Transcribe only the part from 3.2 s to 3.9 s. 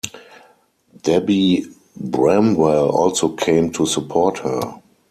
came to